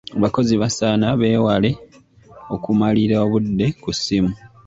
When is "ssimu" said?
3.97-4.31